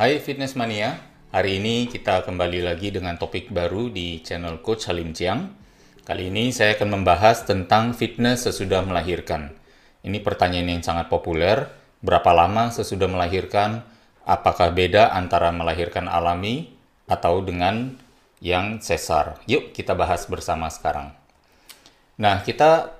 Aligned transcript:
Hai 0.00 0.16
Fitness 0.16 0.56
Mania, 0.56 0.96
hari 1.28 1.60
ini 1.60 1.84
kita 1.84 2.24
kembali 2.24 2.64
lagi 2.64 2.88
dengan 2.88 3.20
topik 3.20 3.52
baru 3.52 3.92
di 3.92 4.24
channel 4.24 4.64
Coach 4.64 4.88
Halim 4.88 5.12
Chiang. 5.12 5.52
Kali 6.08 6.32
ini 6.32 6.56
saya 6.56 6.72
akan 6.72 6.88
membahas 6.96 7.44
tentang 7.44 7.92
fitness 7.92 8.48
sesudah 8.48 8.80
melahirkan. 8.80 9.52
Ini 10.00 10.24
pertanyaan 10.24 10.72
yang 10.72 10.80
sangat 10.80 11.12
populer, 11.12 11.68
berapa 12.00 12.32
lama 12.32 12.72
sesudah 12.72 13.12
melahirkan, 13.12 13.84
apakah 14.24 14.72
beda 14.72 15.12
antara 15.12 15.52
melahirkan 15.52 16.08
alami 16.08 16.72
atau 17.04 17.44
dengan 17.44 17.92
yang 18.40 18.80
sesar. 18.80 19.36
Yuk 19.44 19.76
kita 19.76 19.92
bahas 19.92 20.24
bersama 20.24 20.72
sekarang. 20.72 21.12
Nah, 22.16 22.40
kita 22.40 22.96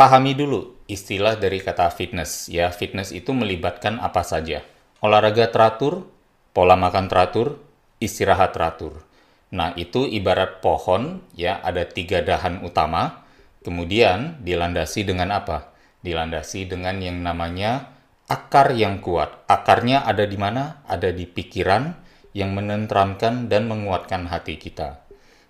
pahami 0.00 0.32
dulu 0.32 0.72
istilah 0.88 1.36
dari 1.36 1.60
kata 1.60 1.92
fitness 1.92 2.48
ya. 2.48 2.72
Fitness 2.72 3.12
itu 3.12 3.28
melibatkan 3.36 4.00
apa 4.00 4.24
saja? 4.24 4.64
Olahraga 5.04 5.52
teratur, 5.52 6.13
pola 6.54 6.78
makan 6.78 7.10
teratur, 7.10 7.58
istirahat 7.98 8.54
teratur. 8.54 9.02
Nah, 9.50 9.74
itu 9.74 10.06
ibarat 10.06 10.62
pohon, 10.62 11.20
ya, 11.34 11.58
ada 11.60 11.84
tiga 11.84 12.22
dahan 12.22 12.62
utama, 12.62 13.26
kemudian 13.66 14.38
dilandasi 14.40 15.02
dengan 15.02 15.34
apa? 15.34 15.74
Dilandasi 16.00 16.70
dengan 16.70 17.02
yang 17.02 17.20
namanya 17.20 17.90
akar 18.30 18.72
yang 18.72 19.02
kuat. 19.02 19.44
Akarnya 19.50 20.06
ada 20.06 20.24
di 20.24 20.38
mana? 20.38 20.82
Ada 20.86 21.10
di 21.10 21.26
pikiran 21.26 21.92
yang 22.34 22.54
menenteramkan 22.54 23.46
dan 23.46 23.70
menguatkan 23.70 24.26
hati 24.26 24.58
kita. 24.58 25.02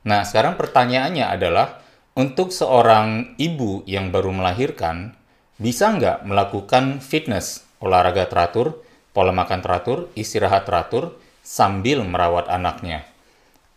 Nah, 0.04 0.24
sekarang 0.24 0.60
pertanyaannya 0.60 1.24
adalah, 1.24 1.80
untuk 2.12 2.52
seorang 2.52 3.34
ibu 3.40 3.82
yang 3.88 4.12
baru 4.12 4.36
melahirkan, 4.36 5.16
bisa 5.56 5.90
nggak 5.96 6.28
melakukan 6.28 7.00
fitness, 7.00 7.64
olahraga 7.80 8.28
teratur, 8.28 8.84
pola 9.14 9.30
makan 9.30 9.62
teratur, 9.62 10.10
istirahat 10.18 10.66
teratur, 10.66 11.14
sambil 11.40 12.02
merawat 12.02 12.50
anaknya? 12.50 13.06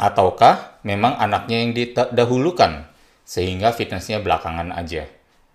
Ataukah 0.02 0.82
memang 0.82 1.14
anaknya 1.22 1.62
yang 1.62 1.72
didahulukan, 1.78 2.90
sehingga 3.22 3.72
fitnessnya 3.72 4.18
belakangan 4.20 4.74
aja? 4.74 5.06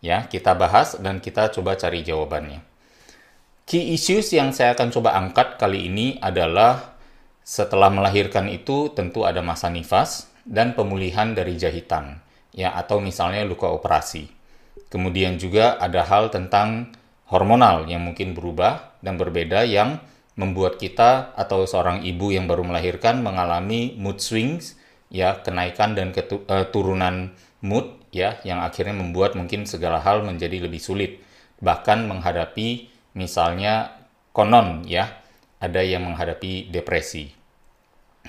Ya, 0.02 0.26
kita 0.30 0.54
bahas 0.54 0.98
dan 1.02 1.18
kita 1.18 1.50
coba 1.50 1.74
cari 1.74 2.06
jawabannya. 2.06 2.62
Key 3.66 3.94
issues 3.94 4.34
yang 4.34 4.50
saya 4.50 4.74
akan 4.74 4.90
coba 4.90 5.14
angkat 5.14 5.58
kali 5.58 5.86
ini 5.90 6.18
adalah 6.18 6.98
setelah 7.42 7.90
melahirkan 7.90 8.50
itu 8.50 8.90
tentu 8.90 9.26
ada 9.26 9.42
masa 9.42 9.70
nifas 9.70 10.30
dan 10.42 10.74
pemulihan 10.74 11.34
dari 11.34 11.54
jahitan, 11.58 12.22
ya 12.54 12.74
atau 12.74 12.98
misalnya 12.98 13.46
luka 13.46 13.70
operasi. 13.70 14.30
Kemudian 14.90 15.38
juga 15.38 15.78
ada 15.78 16.02
hal 16.02 16.28
tentang 16.34 16.92
hormonal 17.30 17.88
yang 17.88 18.04
mungkin 18.04 18.34
berubah 18.36 18.91
dan 19.02 19.20
berbeda 19.20 19.66
yang 19.66 20.00
membuat 20.38 20.80
kita 20.80 21.36
atau 21.36 21.68
seorang 21.68 22.06
ibu 22.06 22.32
yang 22.32 22.48
baru 22.48 22.64
melahirkan 22.64 23.20
mengalami 23.20 23.92
mood 24.00 24.22
swings 24.22 24.80
ya 25.12 25.44
kenaikan 25.44 25.92
dan 25.92 26.16
ketu, 26.16 26.40
uh, 26.48 26.64
turunan 26.72 27.36
mood 27.60 28.00
ya 28.08 28.40
yang 28.46 28.64
akhirnya 28.64 28.96
membuat 28.96 29.36
mungkin 29.36 29.68
segala 29.68 30.00
hal 30.00 30.24
menjadi 30.24 30.64
lebih 30.64 30.80
sulit 30.80 31.20
bahkan 31.60 32.08
menghadapi 32.08 32.88
misalnya 33.12 34.02
konon 34.32 34.88
ya 34.88 35.20
ada 35.62 35.78
yang 35.84 36.02
menghadapi 36.02 36.72
depresi. 36.74 37.30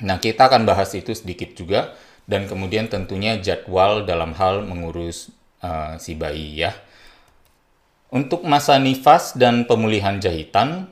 Nah, 0.06 0.22
kita 0.22 0.54
akan 0.54 0.70
bahas 0.70 0.94
itu 0.94 1.18
sedikit 1.18 1.58
juga 1.58 1.98
dan 2.30 2.46
kemudian 2.46 2.86
tentunya 2.94 3.42
jadwal 3.42 4.06
dalam 4.06 4.38
hal 4.38 4.62
mengurus 4.62 5.34
uh, 5.66 5.98
si 5.98 6.14
bayi 6.14 6.62
ya. 6.62 6.78
Untuk 8.14 8.46
masa 8.46 8.78
nifas 8.78 9.34
dan 9.34 9.66
pemulihan 9.66 10.22
jahitan, 10.22 10.86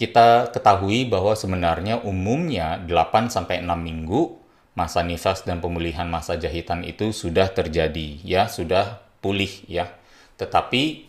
kita 0.00 0.48
ketahui 0.48 1.04
bahwa 1.04 1.36
sebenarnya 1.36 2.00
umumnya 2.00 2.80
8 2.88 3.28
sampai 3.28 3.60
6 3.60 3.68
minggu 3.68 4.40
masa 4.72 5.04
nifas 5.04 5.44
dan 5.44 5.60
pemulihan 5.60 6.08
masa 6.08 6.40
jahitan 6.40 6.80
itu 6.88 7.12
sudah 7.12 7.52
terjadi 7.52 8.16
ya, 8.24 8.48
sudah 8.48 9.04
pulih 9.20 9.52
ya. 9.68 9.92
Tetapi 10.40 11.04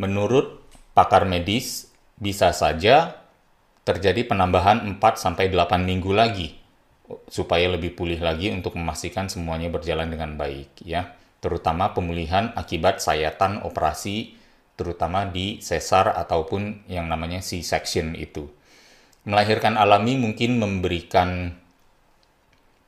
menurut 0.00 0.64
pakar 0.96 1.28
medis 1.28 1.92
bisa 2.16 2.48
saja 2.56 3.20
terjadi 3.84 4.24
penambahan 4.24 4.80
4 4.96 4.96
sampai 5.20 5.52
8 5.52 5.76
minggu 5.84 6.08
lagi 6.16 6.56
supaya 7.28 7.68
lebih 7.68 7.92
pulih 7.92 8.16
lagi 8.16 8.48
untuk 8.48 8.80
memastikan 8.80 9.28
semuanya 9.28 9.68
berjalan 9.68 10.08
dengan 10.08 10.40
baik 10.40 10.72
ya. 10.88 11.20
Terutama 11.44 11.92
pemulihan 11.92 12.56
akibat 12.56 13.04
sayatan 13.04 13.60
operasi 13.60 14.39
terutama 14.80 15.28
di 15.28 15.60
sesar 15.60 16.16
ataupun 16.16 16.88
yang 16.88 17.04
namanya 17.04 17.44
C-section 17.44 18.16
itu. 18.16 18.48
Melahirkan 19.28 19.76
alami 19.76 20.16
mungkin 20.16 20.56
memberikan 20.56 21.52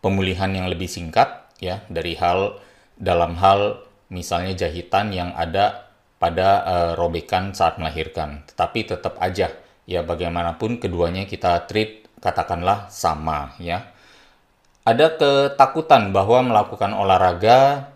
pemulihan 0.01 0.49
yang 0.57 0.73
lebih 0.73 0.89
singkat 0.89 1.53
ya 1.61 1.85
dari 1.93 2.17
hal 2.17 2.57
dalam 2.97 3.37
hal 3.37 3.85
misalnya 4.09 4.57
jahitan 4.57 5.13
yang 5.13 5.37
ada 5.37 5.93
pada 6.17 6.65
uh, 6.65 6.93
robekan 6.97 7.53
saat 7.53 7.77
melahirkan. 7.77 8.49
Tetapi 8.49 8.97
tetap 8.97 9.21
aja 9.21 9.53
ya 9.85 10.01
bagaimanapun 10.01 10.81
keduanya 10.81 11.29
kita 11.29 11.69
treat 11.69 12.09
katakanlah 12.25 12.89
sama 12.89 13.53
ya. 13.61 13.93
Ada 14.83 15.15
ketakutan 15.15 16.11
bahwa 16.11 16.43
melakukan 16.43 16.91
olahraga 16.97 17.93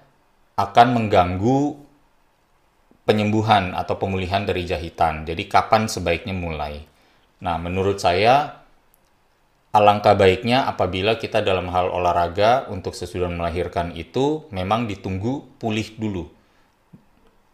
akan 0.55 0.89
mengganggu 0.95 1.86
penyembuhan 3.07 3.73
atau 3.73 3.97
pemulihan 3.97 4.43
dari 4.43 4.67
jahitan. 4.67 5.23
Jadi 5.25 5.47
kapan 5.47 5.87
sebaiknya 5.87 6.35
mulai? 6.35 6.83
Nah, 7.41 7.57
menurut 7.57 8.03
saya 8.03 8.67
alangkah 9.71 10.19
baiknya 10.19 10.67
apabila 10.67 11.15
kita 11.15 11.41
dalam 11.41 11.71
hal 11.71 11.87
olahraga 11.89 12.67
untuk 12.67 12.99
sesudah 12.99 13.31
melahirkan 13.31 13.95
itu 13.95 14.51
memang 14.51 14.91
ditunggu 14.91 15.57
pulih 15.63 15.87
dulu. 15.95 16.27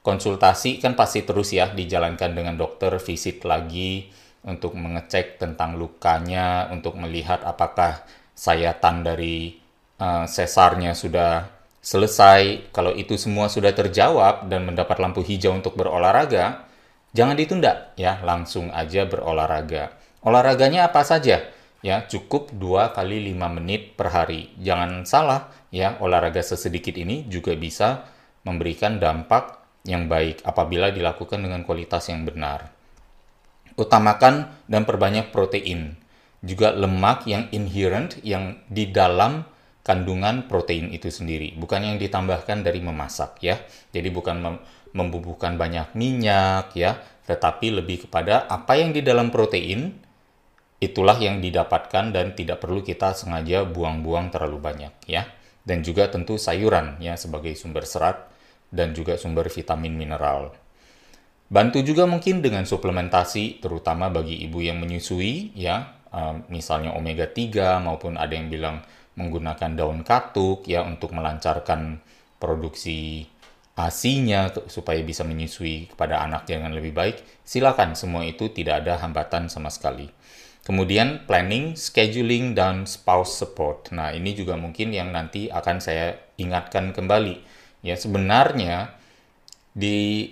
Konsultasi 0.03 0.83
kan 0.83 0.99
pasti 0.99 1.23
terus 1.23 1.55
ya 1.55 1.71
dijalankan 1.71 2.35
dengan 2.35 2.59
dokter, 2.59 2.91
visit 2.99 3.47
lagi 3.47 4.11
untuk 4.43 4.75
mengecek 4.75 5.39
tentang 5.39 5.79
lukanya, 5.79 6.67
untuk 6.75 6.99
melihat 6.99 7.47
apakah 7.47 8.03
sayatan 8.35 9.07
dari 9.07 9.55
uh, 10.03 10.27
sesarnya 10.27 10.99
sudah 10.99 11.62
selesai, 11.83 12.71
kalau 12.71 12.95
itu 12.95 13.19
semua 13.19 13.51
sudah 13.51 13.75
terjawab 13.75 14.47
dan 14.47 14.65
mendapat 14.65 15.03
lampu 15.03 15.21
hijau 15.27 15.51
untuk 15.53 15.75
berolahraga, 15.75 16.65
jangan 17.11 17.35
ditunda 17.35 17.91
ya, 17.99 18.23
langsung 18.23 18.71
aja 18.71 19.05
berolahraga. 19.05 19.93
Olahraganya 20.23 20.87
apa 20.87 21.03
saja? 21.03 21.51
Ya, 21.83 22.07
cukup 22.07 22.55
2 22.55 22.95
kali 22.95 23.35
5 23.35 23.59
menit 23.59 23.99
per 23.99 24.15
hari. 24.15 24.55
Jangan 24.63 25.03
salah 25.03 25.51
ya, 25.75 25.99
olahraga 25.99 26.39
sesedikit 26.39 26.95
ini 26.95 27.27
juga 27.27 27.59
bisa 27.59 28.07
memberikan 28.47 29.03
dampak 29.03 29.59
yang 29.83 30.07
baik 30.07 30.47
apabila 30.47 30.95
dilakukan 30.95 31.43
dengan 31.43 31.67
kualitas 31.67 32.07
yang 32.07 32.23
benar. 32.23 32.71
Utamakan 33.75 34.47
dan 34.71 34.87
perbanyak 34.87 35.35
protein, 35.35 35.99
juga 36.39 36.71
lemak 36.71 37.27
yang 37.27 37.51
inherent 37.51 38.23
yang 38.23 38.63
di 38.71 38.87
dalam 38.95 39.43
kandungan 39.83 40.47
protein 40.47 40.95
itu 40.95 41.11
sendiri, 41.11 41.59
bukan 41.59 41.83
yang 41.83 41.97
ditambahkan 41.99 42.63
dari 42.63 42.79
memasak 42.79 43.43
ya. 43.43 43.59
Jadi 43.91 44.09
bukan 44.15 44.37
mem 44.39 44.57
membubuhkan 44.93 45.57
banyak 45.57 45.97
minyak 45.97 46.77
ya, 46.77 47.01
tetapi 47.25 47.81
lebih 47.81 48.07
kepada 48.07 48.45
apa 48.45 48.77
yang 48.77 48.93
di 48.93 49.01
dalam 49.01 49.33
protein 49.33 49.97
itulah 50.85 51.17
yang 51.17 51.41
didapatkan 51.41 52.13
dan 52.13 52.37
tidak 52.37 52.61
perlu 52.61 52.85
kita 52.85 53.17
sengaja 53.17 53.65
buang-buang 53.65 54.29
terlalu 54.29 54.61
banyak 54.61 54.95
ya. 55.09 55.25
Dan 55.65 55.81
juga 55.81 56.11
tentu 56.13 56.37
sayuran 56.37 57.01
ya 57.01 57.17
sebagai 57.17 57.57
sumber 57.57 57.89
serat 57.89 58.29
dan 58.69 58.93
juga 58.93 59.17
sumber 59.17 59.49
vitamin 59.49 59.97
mineral. 59.97 60.53
Bantu 61.49 61.81
juga 61.81 62.09
mungkin 62.09 62.41
dengan 62.45 62.65
suplementasi 62.69 63.65
terutama 63.65 64.09
bagi 64.09 64.43
ibu 64.45 64.61
yang 64.61 64.81
menyusui 64.83 65.57
ya, 65.57 66.03
misalnya 66.53 66.93
omega 66.97 67.29
3 67.29 67.81
maupun 67.81 68.21
ada 68.21 68.33
yang 68.37 68.53
bilang 68.53 68.85
menggunakan 69.15 69.77
daun 69.77 70.01
katuk 70.07 70.65
ya 70.65 70.85
untuk 70.85 71.13
melancarkan 71.13 72.01
produksi 72.41 73.29
asinya 73.73 74.53
supaya 74.69 75.01
bisa 75.01 75.25
menyusui 75.25 75.89
kepada 75.89 76.21
anak 76.21 76.45
dengan 76.45 76.77
lebih 76.77 76.93
baik, 76.93 77.25
silakan 77.45 77.97
semua 77.97 78.25
itu 78.29 78.53
tidak 78.53 78.85
ada 78.85 79.01
hambatan 79.01 79.49
sama 79.49 79.73
sekali. 79.73 80.13
Kemudian 80.63 81.27
planning, 81.27 81.75
scheduling, 81.75 82.55
dan 82.55 82.87
spouse 82.87 83.35
support. 83.35 83.91
Nah 83.91 84.15
ini 84.15 84.31
juga 84.37 84.55
mungkin 84.55 84.95
yang 84.95 85.11
nanti 85.11 85.51
akan 85.51 85.83
saya 85.83 86.15
ingatkan 86.39 86.95
kembali. 86.95 87.43
Ya 87.83 87.99
sebenarnya 87.99 88.95
di 89.75 90.31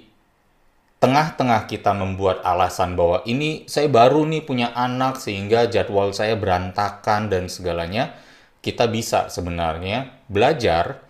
tengah-tengah 1.02 1.66
kita 1.66 1.96
membuat 1.96 2.44
alasan 2.46 2.94
bahwa 2.94 3.24
ini 3.26 3.66
saya 3.66 3.90
baru 3.90 4.22
nih 4.28 4.44
punya 4.46 4.68
anak 4.76 5.18
sehingga 5.18 5.66
jadwal 5.66 6.14
saya 6.14 6.38
berantakan 6.38 7.26
dan 7.26 7.50
segalanya, 7.50 8.14
kita 8.60 8.88
bisa 8.92 9.32
sebenarnya 9.32 10.24
belajar 10.28 11.00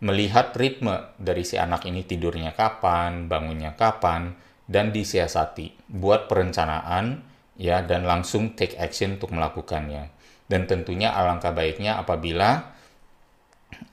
melihat 0.00 0.52
ritme 0.56 1.12
dari 1.16 1.44
si 1.44 1.56
anak 1.56 1.84
ini 1.88 2.04
tidurnya 2.04 2.52
kapan, 2.52 3.28
bangunnya 3.28 3.76
kapan, 3.76 4.36
dan 4.68 4.92
disiasati. 4.92 5.88
Buat 5.88 6.28
perencanaan 6.28 7.24
ya 7.56 7.84
dan 7.84 8.04
langsung 8.04 8.56
take 8.56 8.76
action 8.76 9.20
untuk 9.20 9.32
melakukannya. 9.32 10.12
Dan 10.48 10.68
tentunya 10.68 11.12
alangkah 11.12 11.52
baiknya 11.52 12.00
apabila 12.00 12.76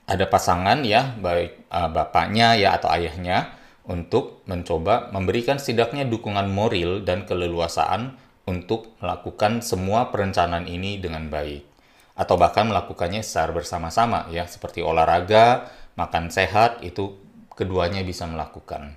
ada 0.04 0.26
pasangan 0.28 0.84
ya, 0.84 1.16
baik 1.16 1.68
uh, 1.72 1.88
bapaknya 1.92 2.56
ya 2.56 2.76
atau 2.76 2.92
ayahnya 2.92 3.52
untuk 3.84 4.44
mencoba 4.48 5.12
memberikan 5.12 5.60
setidaknya 5.60 6.08
dukungan 6.08 6.48
moral 6.48 7.04
dan 7.04 7.28
keleluasaan 7.28 8.16
untuk 8.48 8.96
melakukan 9.00 9.60
semua 9.60 10.08
perencanaan 10.08 10.64
ini 10.68 11.00
dengan 11.00 11.28
baik 11.28 11.73
atau 12.14 12.38
bahkan 12.38 12.70
melakukannya 12.70 13.26
secara 13.26 13.50
bersama-sama 13.50 14.30
ya 14.30 14.46
seperti 14.46 14.80
olahraga, 14.86 15.70
makan 15.98 16.30
sehat 16.30 16.82
itu 16.86 17.18
keduanya 17.54 18.02
bisa 18.06 18.26
melakukan. 18.26 18.94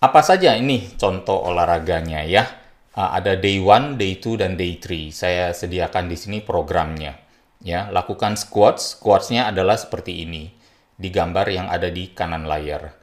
Apa 0.00 0.24
saja 0.24 0.56
ini 0.56 0.96
contoh 0.96 1.36
olahraganya 1.36 2.24
ya? 2.24 2.48
Uh, 2.90 3.10
ada 3.14 3.36
day 3.38 3.60
1, 3.60 4.00
day 4.00 4.16
2 4.18 4.40
dan 4.40 4.56
day 4.56 4.80
3. 4.80 5.12
Saya 5.12 5.44
sediakan 5.52 6.10
di 6.10 6.16
sini 6.16 6.38
programnya. 6.42 7.20
Ya, 7.60 7.92
lakukan 7.92 8.34
squats. 8.40 8.96
Squatsnya 8.96 9.52
adalah 9.52 9.76
seperti 9.76 10.24
ini 10.24 10.48
di 10.96 11.12
gambar 11.12 11.46
yang 11.52 11.68
ada 11.68 11.92
di 11.92 12.10
kanan 12.16 12.48
layar. 12.48 12.96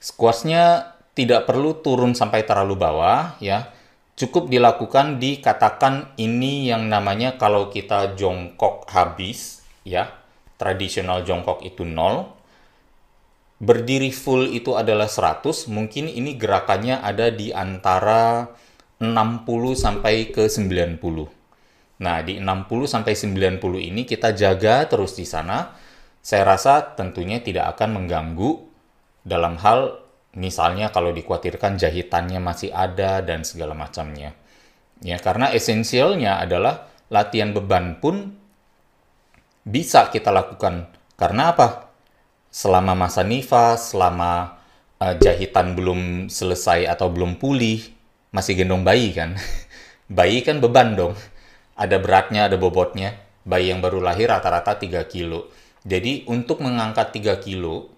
Squatsnya 0.00 0.96
tidak 1.12 1.44
perlu 1.44 1.84
turun 1.84 2.16
sampai 2.16 2.48
terlalu 2.48 2.74
bawah 2.80 3.36
ya. 3.44 3.68
Cukup 4.20 4.52
dilakukan 4.52 5.16
dikatakan 5.16 6.12
ini 6.20 6.68
yang 6.68 6.92
namanya 6.92 7.40
kalau 7.40 7.72
kita 7.72 8.12
jongkok 8.20 8.84
habis 8.92 9.64
ya. 9.80 10.12
Tradisional 10.60 11.24
jongkok 11.24 11.64
itu 11.64 11.88
0, 11.88 12.28
berdiri 13.64 14.12
full 14.12 14.52
itu 14.52 14.76
adalah 14.76 15.08
100, 15.08 15.72
mungkin 15.72 16.04
ini 16.04 16.36
gerakannya 16.36 17.00
ada 17.00 17.32
di 17.32 17.48
antara 17.48 18.44
60 19.00 19.72
sampai 19.72 20.28
ke 20.28 20.52
90. 20.52 21.00
Nah, 22.04 22.20
di 22.20 22.36
60 22.36 22.84
sampai 22.84 23.16
90 23.16 23.56
ini 23.80 24.04
kita 24.04 24.36
jaga 24.36 24.84
terus 24.84 25.16
di 25.16 25.24
sana. 25.24 25.72
Saya 26.20 26.44
rasa 26.44 26.92
tentunya 26.92 27.40
tidak 27.40 27.72
akan 27.72 28.04
mengganggu 28.04 28.68
dalam 29.24 29.56
hal 29.56 29.96
misalnya 30.36 30.94
kalau 30.94 31.10
dikhawatirkan 31.10 31.78
jahitannya 31.80 32.38
masih 32.38 32.70
ada 32.70 33.22
dan 33.24 33.42
segala 33.46 33.74
macamnya. 33.74 34.34
Ya, 35.00 35.16
karena 35.16 35.48
esensialnya 35.50 36.38
adalah 36.38 36.92
latihan 37.08 37.56
beban 37.56 37.98
pun 37.98 38.36
bisa 39.64 40.12
kita 40.12 40.28
lakukan. 40.28 40.92
Karena 41.16 41.52
apa? 41.56 41.90
selama 42.50 42.98
masa 42.98 43.22
nifas, 43.22 43.94
selama 43.94 44.58
uh, 44.98 45.14
jahitan 45.16 45.78
belum 45.78 46.26
selesai 46.26 46.90
atau 46.90 47.08
belum 47.08 47.38
pulih, 47.38 47.80
masih 48.34 48.58
gendong 48.58 48.82
bayi 48.82 49.14
kan. 49.14 49.38
bayi 50.18 50.42
kan 50.42 50.58
beban 50.58 50.98
dong. 50.98 51.14
Ada 51.78 51.96
beratnya, 52.02 52.50
ada 52.50 52.60
bobotnya. 52.60 53.16
Bayi 53.46 53.72
yang 53.72 53.80
baru 53.80 54.04
lahir 54.04 54.28
rata-rata 54.28 54.76
3 54.76 55.00
kilo. 55.08 55.48
Jadi 55.80 56.28
untuk 56.28 56.60
mengangkat 56.60 57.16
3 57.16 57.40
kilo, 57.40 57.88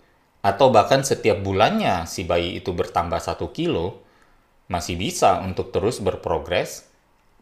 atau 0.42 0.74
bahkan 0.74 1.06
setiap 1.06 1.38
bulannya 1.38 2.02
si 2.10 2.26
bayi 2.26 2.58
itu 2.58 2.74
bertambah 2.74 3.22
1 3.22 3.38
kilo, 3.54 4.02
masih 4.66 4.98
bisa 4.98 5.38
untuk 5.38 5.70
terus 5.70 6.02
berprogres 6.02 6.90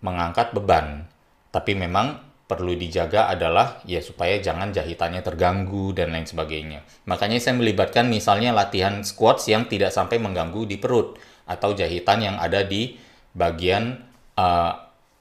mengangkat 0.04 0.52
beban. 0.52 1.08
Tapi 1.48 1.72
memang 1.74 2.20
perlu 2.44 2.74
dijaga 2.74 3.30
adalah 3.30 3.78
ya 3.86 4.02
supaya 4.02 4.42
jangan 4.42 4.74
jahitannya 4.74 5.22
terganggu 5.22 5.96
dan 5.96 6.10
lain 6.10 6.26
sebagainya. 6.26 6.82
Makanya 7.06 7.38
saya 7.38 7.56
melibatkan 7.56 8.10
misalnya 8.10 8.50
latihan 8.50 9.06
squats 9.06 9.46
yang 9.46 9.70
tidak 9.70 9.94
sampai 9.94 10.18
mengganggu 10.18 10.66
di 10.66 10.76
perut 10.76 11.16
atau 11.46 11.72
jahitan 11.72 12.20
yang 12.20 12.36
ada 12.36 12.66
di 12.66 12.98
bagian 13.32 14.02
uh, 14.34 14.72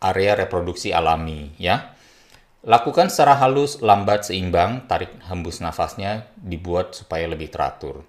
area 0.01 0.33
reproduksi 0.35 0.89
alami 0.89 1.53
ya. 1.61 1.95
Lakukan 2.59 3.07
secara 3.07 3.39
halus, 3.39 3.79
lambat, 3.79 4.27
seimbang, 4.27 4.83
tarik 4.83 5.15
hembus 5.31 5.63
nafasnya 5.63 6.27
dibuat 6.35 6.91
supaya 6.91 7.23
lebih 7.23 7.47
teratur. 7.47 8.03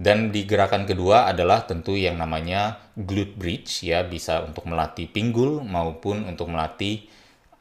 Dan 0.00 0.32
di 0.32 0.48
gerakan 0.48 0.88
kedua 0.88 1.28
adalah 1.28 1.68
tentu 1.68 1.92
yang 1.92 2.16
namanya 2.16 2.80
glute 2.96 3.36
bridge 3.36 3.84
ya, 3.84 4.00
bisa 4.00 4.40
untuk 4.48 4.64
melatih 4.64 5.12
pinggul 5.12 5.60
maupun 5.60 6.24
untuk 6.24 6.48
melatih 6.48 7.04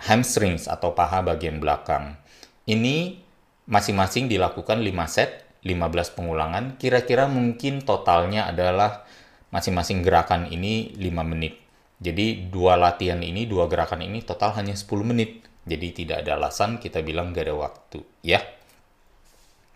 hamstrings 0.08 0.72
atau 0.72 0.96
paha 0.96 1.20
bagian 1.20 1.60
belakang. 1.60 2.16
Ini 2.64 3.20
masing-masing 3.68 4.32
dilakukan 4.32 4.80
5 4.80 4.88
set, 5.12 5.44
15 5.68 6.16
pengulangan. 6.16 6.80
Kira-kira 6.80 7.28
mungkin 7.28 7.84
totalnya 7.84 8.48
adalah 8.48 9.04
masing-masing 9.52 10.00
gerakan 10.00 10.48
ini 10.48 10.96
5 10.96 11.28
menit. 11.28 11.60
Jadi 12.00 12.48
dua 12.48 12.80
latihan 12.80 13.20
ini, 13.20 13.46
dua 13.46 13.68
gerakan 13.68 14.00
ini 14.00 14.24
total 14.24 14.56
hanya 14.56 14.74
10 14.74 14.88
menit. 15.04 15.51
Jadi 15.66 15.88
tidak 15.94 16.26
ada 16.26 16.42
alasan 16.42 16.82
kita 16.82 17.06
bilang 17.06 17.34
gak 17.34 17.46
ada 17.46 17.56
waktu, 17.56 18.00
ya. 18.26 18.42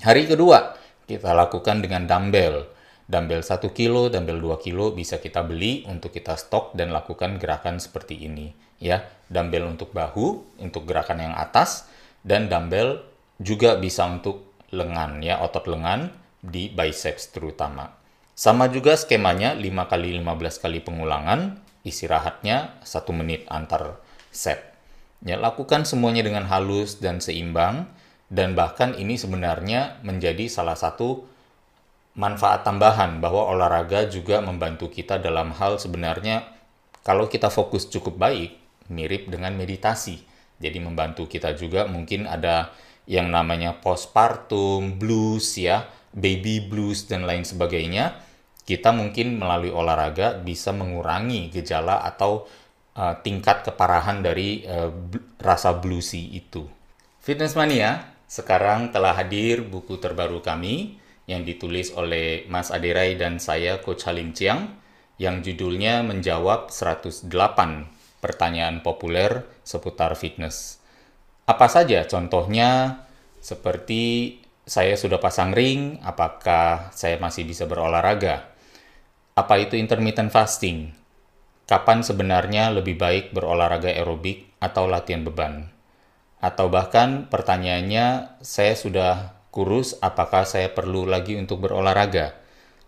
Hari 0.02 0.26
kedua, 0.26 0.76
kita 1.06 1.32
lakukan 1.32 1.86
dengan 1.86 2.10
dumbbell. 2.10 2.66
Dumbbell 3.06 3.46
1 3.46 3.62
kilo, 3.70 4.10
dumbbell 4.10 4.42
2 4.42 4.66
kilo 4.66 4.90
bisa 4.98 5.22
kita 5.22 5.46
beli 5.46 5.86
untuk 5.86 6.10
kita 6.10 6.34
stok 6.34 6.74
dan 6.74 6.90
lakukan 6.90 7.38
gerakan 7.38 7.78
seperti 7.78 8.26
ini 8.26 8.66
ya 8.80 9.04
dumbbell 9.32 9.68
untuk 9.68 9.96
bahu 9.96 10.60
untuk 10.60 10.84
gerakan 10.88 11.32
yang 11.32 11.36
atas 11.36 11.88
dan 12.26 12.52
dumbbell 12.52 13.04
juga 13.40 13.80
bisa 13.80 14.08
untuk 14.08 14.58
lengan 14.72 15.24
ya 15.24 15.40
otot 15.44 15.68
lengan 15.72 16.12
di 16.44 16.72
biceps 16.72 17.32
terutama 17.32 17.96
sama 18.36 18.68
juga 18.68 19.00
skemanya 19.00 19.56
5 19.56 19.64
kali 19.92 20.20
15 20.20 20.64
kali 20.64 20.80
pengulangan 20.84 21.60
istirahatnya 21.88 22.84
1 22.84 23.20
menit 23.20 23.48
antar 23.48 24.00
set 24.32 24.75
ya 25.24 25.40
lakukan 25.40 25.88
semuanya 25.88 26.26
dengan 26.26 26.44
halus 26.50 27.00
dan 27.00 27.24
seimbang 27.24 27.88
dan 28.28 28.58
bahkan 28.58 28.98
ini 28.98 29.16
sebenarnya 29.16 30.02
menjadi 30.02 30.50
salah 30.50 30.76
satu 30.76 31.24
manfaat 32.16 32.64
tambahan 32.64 33.20
bahwa 33.20 33.52
olahraga 33.52 34.08
juga 34.08 34.40
membantu 34.42 34.90
kita 34.90 35.20
dalam 35.20 35.52
hal 35.54 35.78
sebenarnya 35.78 36.48
kalau 37.06 37.30
kita 37.30 37.54
fokus 37.54 37.86
cukup 37.86 38.18
baik 38.18 38.58
mirip 38.90 39.30
dengan 39.30 39.54
meditasi. 39.54 40.22
Jadi 40.56 40.80
membantu 40.80 41.28
kita 41.28 41.54
juga 41.54 41.86
mungkin 41.86 42.26
ada 42.26 42.72
yang 43.06 43.30
namanya 43.30 43.78
postpartum 43.78 44.98
blues 44.98 45.60
ya, 45.60 45.86
baby 46.16 46.64
blues 46.66 47.06
dan 47.06 47.28
lain 47.28 47.46
sebagainya. 47.46 48.18
Kita 48.66 48.90
mungkin 48.90 49.38
melalui 49.38 49.70
olahraga 49.70 50.42
bisa 50.42 50.74
mengurangi 50.74 51.54
gejala 51.54 52.02
atau 52.02 52.50
uh, 52.96 53.16
tingkat 53.22 53.68
keparahan 53.68 54.24
dari 54.24 54.64
uh, 54.66 54.92
rasa 55.40 55.76
bluesy 55.78 56.36
itu. 56.36 56.66
Fitness 57.20 57.54
Mania, 57.54 58.16
sekarang 58.26 58.90
telah 58.90 59.14
hadir 59.14 59.62
buku 59.62 60.02
terbaru 60.02 60.42
kami 60.42 60.98
yang 61.26 61.46
ditulis 61.46 61.94
oleh 61.94 62.46
Mas 62.50 62.70
Aderai 62.70 63.18
dan 63.18 63.42
saya 63.42 63.82
Coach 63.82 64.06
Halim 64.06 64.34
Chiang 64.34 64.78
yang 65.18 65.42
judulnya 65.42 66.04
menjawab 66.06 66.70
108 66.70 67.32
pertanyaan 68.22 68.82
populer 68.82 69.46
seputar 69.62 70.14
fitness. 70.18 70.82
Apa 71.46 71.70
saja 71.70 72.06
contohnya 72.10 73.02
seperti 73.38 74.38
saya 74.66 74.98
sudah 74.98 75.22
pasang 75.22 75.54
ring, 75.54 76.02
apakah 76.02 76.90
saya 76.90 77.22
masih 77.22 77.46
bisa 77.46 77.70
berolahraga? 77.70 78.50
Apa 79.38 79.62
itu 79.62 79.78
intermittent 79.78 80.34
fasting? 80.34 81.05
Kapan 81.66 82.06
sebenarnya 82.06 82.70
lebih 82.70 82.94
baik 82.94 83.34
berolahraga 83.34 83.90
aerobik 83.90 84.54
atau 84.62 84.86
latihan 84.86 85.26
beban? 85.26 85.74
Atau 86.38 86.70
bahkan 86.70 87.26
pertanyaannya, 87.26 88.38
saya 88.46 88.78
sudah 88.78 89.34
kurus, 89.50 89.98
apakah 89.98 90.46
saya 90.46 90.70
perlu 90.70 91.10
lagi 91.10 91.34
untuk 91.34 91.66
berolahraga? 91.66 92.38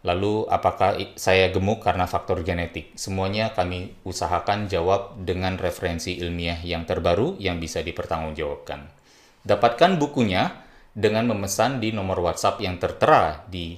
Lalu 0.06 0.46
apakah 0.46 0.94
saya 1.18 1.50
gemuk 1.50 1.82
karena 1.82 2.06
faktor 2.06 2.46
genetik? 2.46 2.94
Semuanya 2.94 3.50
kami 3.58 3.98
usahakan 4.06 4.70
jawab 4.70 5.18
dengan 5.26 5.58
referensi 5.58 6.14
ilmiah 6.22 6.62
yang 6.62 6.86
terbaru 6.86 7.42
yang 7.42 7.58
bisa 7.58 7.82
dipertanggungjawabkan. 7.82 8.94
Dapatkan 9.42 9.98
bukunya 9.98 10.54
dengan 10.94 11.26
memesan 11.34 11.82
di 11.82 11.90
nomor 11.98 12.22
WhatsApp 12.22 12.62
yang 12.62 12.78
tertera 12.78 13.42
di 13.50 13.74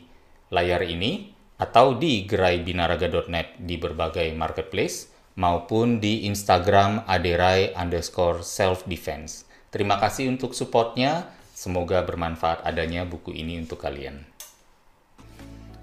layar 0.52 0.84
ini 0.84 1.39
atau 1.60 2.00
di 2.00 2.24
geraibinaraga.net 2.24 3.60
di 3.60 3.76
berbagai 3.76 4.32
marketplace 4.32 5.12
maupun 5.36 6.00
di 6.00 6.26
Instagram 6.26 7.04
aderai 7.04 7.76
underscore 7.76 8.42
self 8.42 8.88
defense. 8.88 9.44
Terima 9.70 10.00
kasih 10.00 10.32
untuk 10.32 10.56
supportnya. 10.56 11.30
Semoga 11.52 12.08
bermanfaat 12.08 12.64
adanya 12.64 13.04
buku 13.04 13.36
ini 13.36 13.60
untuk 13.60 13.84
kalian. 13.84 14.24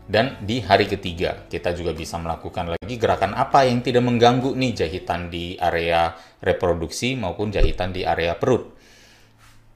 Dan 0.07 0.39
di 0.41 0.63
hari 0.63 0.87
ketiga, 0.87 1.45
kita 1.51 1.75
juga 1.75 1.91
bisa 1.91 2.17
melakukan 2.17 2.73
lagi 2.79 2.95
gerakan 2.95 3.35
apa 3.35 3.67
yang 3.67 3.83
tidak 3.83 4.07
mengganggu 4.07 4.55
nih 4.55 4.73
jahitan 4.73 5.29
di 5.29 5.59
area 5.59 6.15
reproduksi 6.41 7.19
maupun 7.19 7.51
jahitan 7.51 7.91
di 7.91 8.07
area 8.07 8.39
perut. 8.39 8.71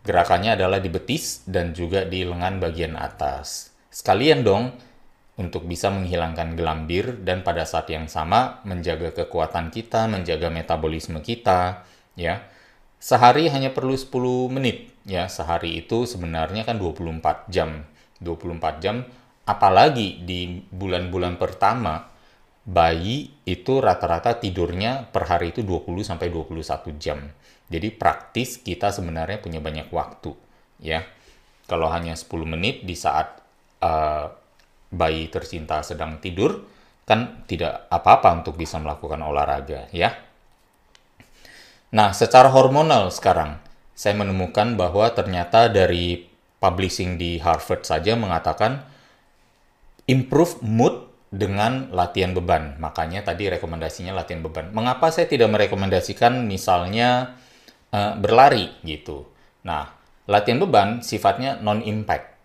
Gerakannya 0.07 0.57
adalah 0.57 0.79
di 0.81 0.89
betis 0.89 1.45
dan 1.45 1.77
juga 1.77 2.07
di 2.07 2.25
lengan 2.25 2.63
bagian 2.63 2.95
atas. 2.97 3.75
Sekalian 3.91 4.47
dong, 4.47 4.71
untuk 5.41 5.65
bisa 5.65 5.89
menghilangkan 5.89 6.53
gelambir 6.53 7.25
dan 7.25 7.41
pada 7.41 7.65
saat 7.65 7.89
yang 7.89 8.13
sama 8.13 8.61
menjaga 8.69 9.17
kekuatan 9.17 9.73
kita, 9.73 10.05
menjaga 10.05 10.53
metabolisme 10.53 11.25
kita, 11.25 11.89
ya. 12.13 12.45
Sehari 13.01 13.49
hanya 13.49 13.73
perlu 13.73 13.97
10 13.97 14.53
menit, 14.53 14.93
ya. 15.09 15.33
Sehari 15.33 15.81
itu 15.81 16.05
sebenarnya 16.05 16.69
kan 16.69 16.77
24 16.77 17.49
jam. 17.49 17.89
24 18.21 18.85
jam 18.85 19.09
apalagi 19.51 20.23
di 20.23 20.63
bulan-bulan 20.71 21.35
pertama 21.35 22.07
bayi 22.63 23.35
itu 23.49 23.83
rata-rata 23.83 24.39
tidurnya 24.39 25.11
per 25.11 25.27
hari 25.27 25.51
itu 25.51 25.67
20 25.67 26.07
sampai 26.07 26.31
21 26.31 27.03
jam. 27.03 27.19
Jadi 27.71 27.89
praktis 27.91 28.63
kita 28.63 28.95
sebenarnya 28.95 29.43
punya 29.43 29.59
banyak 29.59 29.91
waktu, 29.91 30.35
ya. 30.83 31.03
Kalau 31.67 31.87
hanya 31.91 32.19
10 32.19 32.31
menit 32.47 32.83
di 32.83 32.99
saat 32.99 33.43
uh, 33.83 34.27
bayi 34.91 35.31
tercinta 35.31 35.81
sedang 35.87 36.19
tidur, 36.19 36.67
kan 37.07 37.47
tidak 37.47 37.87
apa-apa 37.91 38.43
untuk 38.43 38.59
bisa 38.59 38.77
melakukan 38.83 39.23
olahraga, 39.23 39.87
ya. 39.95 40.15
Nah, 41.91 42.15
secara 42.15 42.51
hormonal 42.55 43.11
sekarang, 43.11 43.59
saya 43.95 44.15
menemukan 44.15 44.79
bahwa 44.79 45.11
ternyata 45.11 45.67
dari 45.67 46.31
publishing 46.63 47.19
di 47.19 47.41
Harvard 47.43 47.83
saja 47.83 48.15
mengatakan 48.15 48.85
improve 50.07 50.63
mood 50.63 51.11
dengan 51.31 51.91
latihan 51.95 52.35
beban. 52.35 52.79
Makanya 52.83 53.23
tadi 53.23 53.47
rekomendasinya 53.51 54.15
latihan 54.15 54.43
beban. 54.43 54.75
Mengapa 54.75 55.11
saya 55.15 55.31
tidak 55.31 55.51
merekomendasikan 55.51 56.47
misalnya 56.47 57.39
uh, 57.95 58.19
berlari 58.19 58.71
gitu? 58.83 59.27
Nah, 59.67 59.95
latihan 60.27 60.59
beban 60.63 61.03
sifatnya 61.03 61.59
non-impact. 61.59 62.39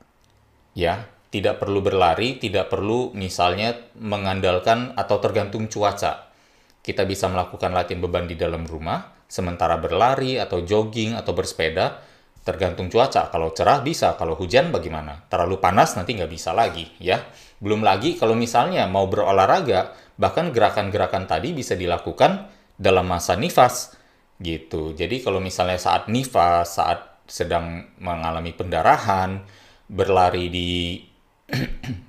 Ya, 0.75 1.07
tidak 1.35 1.59
perlu 1.59 1.83
berlari, 1.83 2.39
tidak 2.39 2.71
perlu 2.71 3.11
misalnya 3.11 3.75
mengandalkan 3.99 4.95
atau 4.95 5.19
tergantung 5.19 5.67
cuaca. 5.67 6.31
Kita 6.79 7.03
bisa 7.03 7.27
melakukan 7.27 7.75
latihan 7.75 7.99
beban 7.99 8.23
di 8.23 8.39
dalam 8.39 8.63
rumah, 8.63 9.19
sementara 9.27 9.75
berlari 9.75 10.39
atau 10.39 10.63
jogging 10.63 11.11
atau 11.11 11.35
bersepeda, 11.35 11.99
tergantung 12.47 12.87
cuaca. 12.87 13.27
Kalau 13.27 13.51
cerah 13.51 13.83
bisa, 13.83 14.15
kalau 14.15 14.39
hujan 14.39 14.71
bagaimana? 14.71 15.27
Terlalu 15.27 15.59
panas 15.59 15.99
nanti 15.99 16.15
nggak 16.15 16.31
bisa 16.31 16.55
lagi, 16.55 16.87
ya. 17.03 17.19
Belum 17.59 17.83
lagi 17.83 18.15
kalau 18.15 18.31
misalnya 18.31 18.87
mau 18.87 19.11
berolahraga, 19.11 19.91
bahkan 20.15 20.55
gerakan-gerakan 20.55 21.27
tadi 21.27 21.51
bisa 21.51 21.75
dilakukan 21.75 22.47
dalam 22.79 23.11
masa 23.11 23.35
nifas, 23.35 23.91
gitu. 24.39 24.95
Jadi 24.95 25.19
kalau 25.19 25.43
misalnya 25.43 25.83
saat 25.83 26.07
nifas, 26.07 26.79
saat 26.79 27.27
sedang 27.27 27.91
mengalami 27.99 28.55
pendarahan, 28.55 29.43
berlari 29.91 30.47
di 30.47 30.71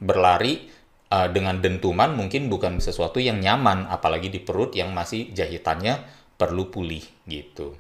berlari 0.09 0.69
uh, 1.12 1.28
dengan 1.28 1.61
dentuman 1.61 2.12
mungkin 2.16 2.49
bukan 2.49 2.81
sesuatu 2.81 3.21
yang 3.21 3.40
nyaman, 3.40 3.88
apalagi 3.88 4.33
di 4.33 4.40
perut 4.40 4.73
yang 4.75 4.93
masih 4.97 5.33
jahitannya 5.33 6.02
perlu 6.37 6.69
pulih 6.69 7.05
gitu. 7.28 7.76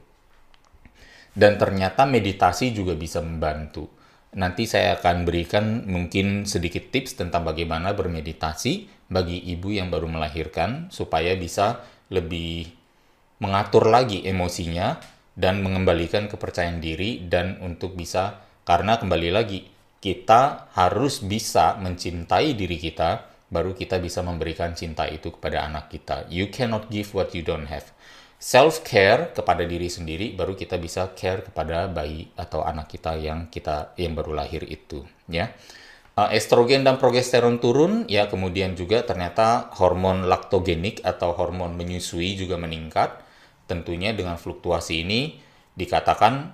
Dan 1.36 1.60
ternyata 1.60 2.08
meditasi 2.08 2.72
juga 2.72 2.96
bisa 2.96 3.20
membantu. 3.20 3.92
Nanti 4.36 4.64
saya 4.64 4.96
akan 5.00 5.28
berikan 5.28 5.84
mungkin 5.84 6.48
sedikit 6.48 6.88
tips 6.92 7.20
tentang 7.20 7.44
bagaimana 7.44 7.92
bermeditasi 7.92 8.88
bagi 9.08 9.38
ibu 9.52 9.72
yang 9.72 9.92
baru 9.92 10.08
melahirkan 10.08 10.88
supaya 10.88 11.36
bisa 11.36 11.84
lebih 12.08 12.68
mengatur 13.40 13.88
lagi 13.92 14.24
emosinya 14.24 14.96
dan 15.36 15.60
mengembalikan 15.60 16.26
kepercayaan 16.32 16.80
diri 16.80 17.28
dan 17.28 17.60
untuk 17.60 17.92
bisa 17.92 18.40
karena 18.64 18.96
kembali 18.96 19.30
lagi 19.30 19.68
kita 20.00 20.70
harus 20.76 21.24
bisa 21.24 21.80
mencintai 21.80 22.52
diri 22.52 22.76
kita, 22.76 23.26
baru 23.48 23.72
kita 23.72 24.02
bisa 24.02 24.20
memberikan 24.20 24.74
cinta 24.74 25.06
itu 25.06 25.32
kepada 25.32 25.66
anak 25.66 25.90
kita. 25.90 26.26
You 26.28 26.50
cannot 26.50 26.90
give 26.92 27.14
what 27.14 27.32
you 27.32 27.46
don't 27.46 27.70
have. 27.70 27.94
Self 28.36 28.84
care 28.84 29.32
kepada 29.32 29.64
diri 29.64 29.88
sendiri, 29.88 30.36
baru 30.36 30.52
kita 30.52 30.76
bisa 30.76 31.08
care 31.16 31.40
kepada 31.40 31.88
bayi 31.88 32.28
atau 32.36 32.60
anak 32.60 32.92
kita 32.92 33.16
yang 33.16 33.48
kita 33.48 33.96
yang 33.96 34.12
baru 34.12 34.36
lahir 34.36 34.60
itu, 34.68 35.08
ya. 35.24 35.56
Uh, 36.16 36.32
estrogen 36.32 36.84
dan 36.84 36.96
progesteron 37.00 37.60
turun, 37.60 38.04
ya 38.08 38.28
kemudian 38.28 38.72
juga 38.76 39.04
ternyata 39.04 39.72
hormon 39.76 40.28
laktogenik 40.28 41.04
atau 41.04 41.32
hormon 41.32 41.76
menyusui 41.76 42.36
juga 42.36 42.60
meningkat. 42.60 43.24
Tentunya 43.68 44.12
dengan 44.12 44.36
fluktuasi 44.36 45.04
ini 45.04 45.40
dikatakan 45.76 46.52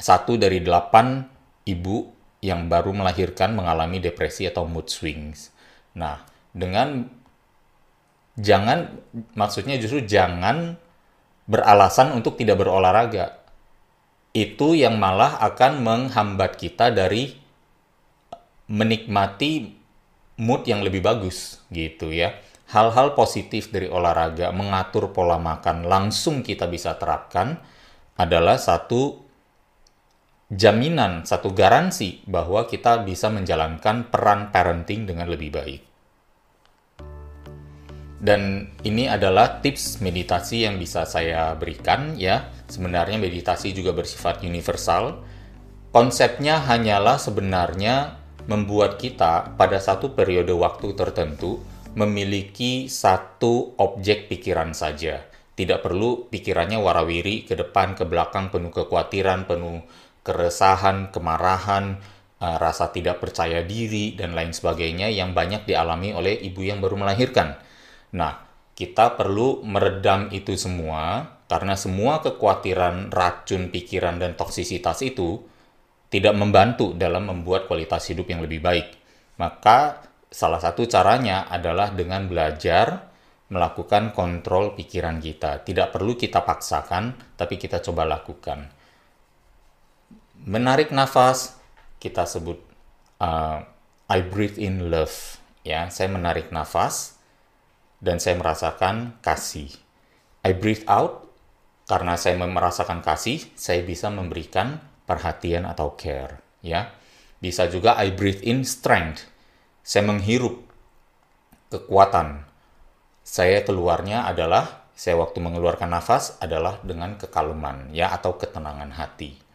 satu 0.00 0.40
dari 0.40 0.64
delapan 0.64 1.24
ibu 1.70 2.10
yang 2.40 2.66
baru 2.72 2.96
melahirkan 2.96 3.52
mengalami 3.52 4.00
depresi 4.00 4.48
atau 4.48 4.64
mood 4.64 4.88
swings. 4.88 5.52
Nah, 5.94 6.24
dengan 6.50 7.04
jangan 8.40 8.88
maksudnya 9.36 9.76
justru 9.76 10.02
jangan 10.08 10.80
beralasan 11.44 12.16
untuk 12.16 12.40
tidak 12.40 12.64
berolahraga. 12.64 13.42
Itu 14.30 14.78
yang 14.78 14.96
malah 14.96 15.42
akan 15.42 15.82
menghambat 15.82 16.54
kita 16.56 16.94
dari 16.94 17.34
menikmati 18.70 19.74
mood 20.38 20.64
yang 20.64 20.80
lebih 20.80 21.02
bagus 21.02 21.60
gitu 21.68 22.14
ya. 22.14 22.38
Hal-hal 22.70 23.18
positif 23.18 23.74
dari 23.74 23.90
olahraga, 23.90 24.54
mengatur 24.54 25.10
pola 25.10 25.42
makan 25.42 25.90
langsung 25.90 26.46
kita 26.46 26.70
bisa 26.70 26.94
terapkan 26.94 27.58
adalah 28.14 28.62
satu 28.62 29.29
jaminan, 30.50 31.22
satu 31.22 31.54
garansi 31.54 32.26
bahwa 32.26 32.66
kita 32.66 33.06
bisa 33.06 33.30
menjalankan 33.30 34.10
peran 34.10 34.50
parenting 34.50 35.06
dengan 35.06 35.30
lebih 35.30 35.54
baik. 35.54 35.82
Dan 38.20 38.68
ini 38.84 39.08
adalah 39.08 39.64
tips 39.64 40.04
meditasi 40.04 40.68
yang 40.68 40.76
bisa 40.76 41.08
saya 41.08 41.56
berikan 41.56 42.20
ya. 42.20 42.52
Sebenarnya 42.68 43.16
meditasi 43.16 43.72
juga 43.72 43.96
bersifat 43.96 44.44
universal. 44.44 45.24
Konsepnya 45.88 46.60
hanyalah 46.60 47.16
sebenarnya 47.16 48.20
membuat 48.44 49.00
kita 49.00 49.56
pada 49.56 49.80
satu 49.80 50.12
periode 50.12 50.52
waktu 50.52 50.92
tertentu 50.92 51.64
memiliki 51.96 52.92
satu 52.92 53.74
objek 53.80 54.28
pikiran 54.28 54.76
saja. 54.76 55.24
Tidak 55.56 55.80
perlu 55.80 56.28
pikirannya 56.28 56.76
warawiri 56.76 57.48
ke 57.48 57.56
depan, 57.56 57.96
ke 57.96 58.04
belakang, 58.04 58.52
penuh 58.52 58.70
kekhawatiran, 58.70 59.48
penuh 59.48 59.80
keresahan, 60.20 61.08
kemarahan, 61.12 61.98
uh, 62.40 62.56
rasa 62.60 62.92
tidak 62.92 63.20
percaya 63.20 63.64
diri, 63.64 64.16
dan 64.16 64.36
lain 64.36 64.52
sebagainya 64.52 65.08
yang 65.12 65.32
banyak 65.32 65.64
dialami 65.64 66.12
oleh 66.12 66.36
ibu 66.40 66.60
yang 66.64 66.80
baru 66.80 67.00
melahirkan. 67.00 67.56
Nah, 68.16 68.48
kita 68.74 69.14
perlu 69.16 69.60
meredam 69.64 70.32
itu 70.32 70.56
semua 70.56 71.36
karena 71.50 71.76
semua 71.76 72.24
kekhawatiran, 72.24 73.12
racun, 73.12 73.68
pikiran, 73.68 74.16
dan 74.22 74.38
toksisitas 74.38 75.02
itu 75.04 75.42
tidak 76.10 76.34
membantu 76.34 76.96
dalam 76.96 77.28
membuat 77.28 77.70
kualitas 77.70 78.08
hidup 78.10 78.30
yang 78.30 78.42
lebih 78.42 78.62
baik. 78.62 78.98
Maka 79.38 80.04
salah 80.30 80.58
satu 80.58 80.86
caranya 80.86 81.46
adalah 81.50 81.90
dengan 81.94 82.26
belajar 82.26 83.10
melakukan 83.50 84.14
kontrol 84.14 84.78
pikiran 84.78 85.18
kita. 85.18 85.66
Tidak 85.66 85.90
perlu 85.90 86.14
kita 86.14 86.46
paksakan, 86.46 87.34
tapi 87.34 87.58
kita 87.58 87.82
coba 87.82 88.06
lakukan 88.06 88.79
menarik 90.44 90.88
nafas 90.94 91.60
kita 92.00 92.24
sebut 92.24 92.56
uh, 93.20 93.60
I 94.08 94.20
breathe 94.24 94.56
in 94.56 94.88
love 94.88 95.38
ya. 95.62 95.92
Saya 95.92 96.08
menarik 96.08 96.48
nafas 96.50 97.20
dan 98.00 98.18
saya 98.18 98.40
merasakan 98.40 99.20
kasih. 99.20 99.70
I 100.40 100.56
breathe 100.56 100.88
out 100.88 101.28
karena 101.84 102.16
saya 102.16 102.40
merasakan 102.40 103.04
kasih 103.04 103.44
saya 103.58 103.84
bisa 103.84 104.08
memberikan 104.08 104.80
perhatian 105.04 105.68
atau 105.68 105.94
care 105.94 106.40
ya. 106.64 106.90
Bisa 107.40 107.68
juga 107.68 107.96
I 108.00 108.12
breathe 108.12 108.44
in 108.44 108.64
strength 108.64 109.28
saya 109.84 110.08
menghirup 110.08 110.64
kekuatan. 111.68 112.48
Saya 113.20 113.62
keluarnya 113.62 114.26
adalah 114.26 114.90
saya 114.96 115.16
waktu 115.20 115.38
mengeluarkan 115.38 115.92
nafas 115.92 116.36
adalah 116.42 116.80
dengan 116.82 117.16
kekaluman 117.16 117.92
ya 117.94 118.12
atau 118.12 118.36
ketenangan 118.36 118.90
hati 118.96 119.49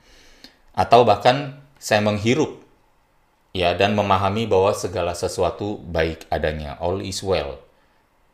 atau 0.75 1.07
bahkan 1.07 1.55
saya 1.79 2.03
menghirup 2.03 2.59
ya 3.55 3.71
dan 3.79 3.95
memahami 3.95 4.43
bahwa 4.45 4.75
segala 4.75 5.15
sesuatu 5.15 5.79
baik 5.79 6.27
adanya 6.27 6.75
all 6.83 6.99
is 6.99 7.23
well 7.23 7.63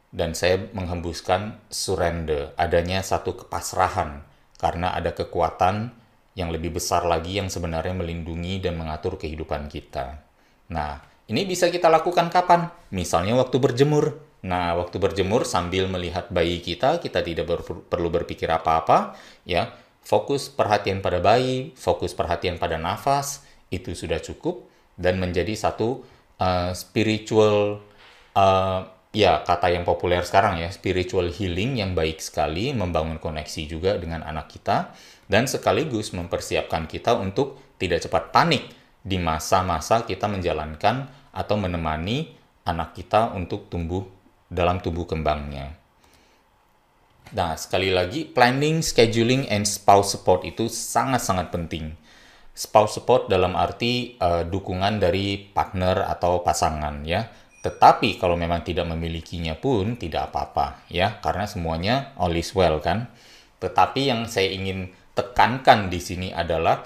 dan 0.09 0.33
saya 0.33 0.67
menghembuskan 0.73 1.61
surrender 1.69 2.51
adanya 2.57 3.05
satu 3.05 3.45
kepasrahan 3.45 4.25
karena 4.57 4.91
ada 4.91 5.13
kekuatan 5.13 5.93
yang 6.35 6.49
lebih 6.49 6.75
besar 6.75 7.05
lagi 7.07 7.37
yang 7.39 7.47
sebenarnya 7.47 7.95
melindungi 7.95 8.63
dan 8.63 8.79
mengatur 8.79 9.19
kehidupan 9.19 9.67
kita. 9.67 10.23
Nah, 10.71 11.03
ini 11.27 11.43
bisa 11.43 11.67
kita 11.67 11.91
lakukan 11.91 12.31
kapan? 12.31 12.71
Misalnya 12.95 13.35
waktu 13.35 13.59
berjemur. 13.59 14.19
Nah, 14.41 14.73
waktu 14.79 14.97
berjemur 14.97 15.43
sambil 15.43 15.85
melihat 15.91 16.31
bayi 16.31 16.63
kita, 16.63 16.97
kita 17.03 17.21
tidak 17.21 17.45
ber 17.45 17.61
perlu 17.61 18.09
berpikir 18.09 18.49
apa-apa, 18.49 19.13
ya 19.45 19.69
fokus 20.01 20.49
perhatian 20.49 20.99
pada 20.99 21.21
bayi, 21.21 21.71
fokus 21.77 22.11
perhatian 22.11 22.57
pada 22.57 22.75
nafas, 22.81 23.45
itu 23.71 23.95
sudah 23.95 24.19
cukup 24.19 24.67
dan 24.99 25.17
menjadi 25.17 25.55
satu 25.55 26.03
uh, 26.37 26.75
spiritual 26.75 27.79
uh, 28.35 28.81
ya 29.11 29.43
kata 29.43 29.71
yang 29.71 29.83
populer 29.83 30.23
sekarang 30.23 30.59
ya 30.59 30.71
spiritual 30.71 31.27
healing 31.27 31.79
yang 31.79 31.91
baik 31.91 32.23
sekali 32.23 32.71
membangun 32.71 33.19
koneksi 33.19 33.67
juga 33.67 33.91
dengan 33.99 34.23
anak 34.23 34.51
kita 34.51 34.95
dan 35.27 35.47
sekaligus 35.47 36.15
mempersiapkan 36.15 36.87
kita 36.87 37.15
untuk 37.19 37.59
tidak 37.75 38.03
cepat 38.07 38.31
panik 38.31 38.63
di 39.01 39.17
masa-masa 39.17 40.05
kita 40.05 40.29
menjalankan 40.29 41.09
atau 41.31 41.55
menemani 41.57 42.35
anak 42.67 42.93
kita 42.93 43.33
untuk 43.33 43.71
tumbuh 43.71 44.05
dalam 44.51 44.83
tubuh 44.83 45.07
kembangnya. 45.09 45.80
Nah, 47.31 47.55
sekali 47.55 47.87
lagi, 47.87 48.27
planning, 48.27 48.83
scheduling, 48.83 49.47
and 49.47 49.63
spouse 49.63 50.11
support 50.11 50.43
itu 50.43 50.67
sangat-sangat 50.67 51.47
penting. 51.47 51.95
Spouse 52.51 52.99
support 52.99 53.31
dalam 53.31 53.55
arti 53.55 54.19
uh, 54.19 54.43
dukungan 54.43 54.99
dari 54.99 55.39
partner 55.39 56.03
atau 56.11 56.43
pasangan 56.43 57.07
ya. 57.07 57.31
Tetapi 57.63 58.19
kalau 58.19 58.35
memang 58.35 58.67
tidak 58.67 58.89
memilikinya 58.89 59.55
pun 59.55 59.95
tidak 59.95 60.33
apa-apa 60.33 60.83
ya, 60.91 61.23
karena 61.23 61.47
semuanya 61.47 62.11
all 62.19 62.35
is 62.35 62.51
well 62.51 62.83
kan. 62.83 63.07
Tetapi 63.63 64.11
yang 64.11 64.27
saya 64.27 64.51
ingin 64.51 64.91
tekankan 65.15 65.87
di 65.87 66.03
sini 66.03 66.27
adalah 66.35 66.83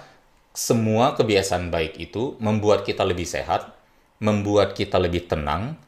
semua 0.53 1.17
kebiasaan 1.17 1.73
baik 1.73 1.97
itu 1.97 2.37
membuat 2.37 2.85
kita 2.85 3.01
lebih 3.01 3.25
sehat, 3.25 3.73
membuat 4.21 4.77
kita 4.77 5.01
lebih 5.01 5.25
tenang, 5.25 5.79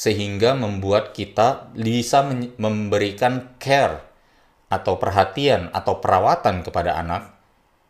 sehingga 0.00 0.56
membuat 0.56 1.12
kita 1.12 1.76
bisa 1.76 2.24
memberikan 2.56 3.52
care 3.60 4.00
atau 4.72 4.96
perhatian 4.96 5.68
atau 5.76 6.00
perawatan 6.00 6.64
kepada 6.64 6.96
anak 6.96 7.36